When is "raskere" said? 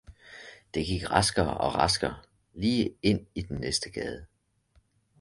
1.11-1.53, 1.75-2.15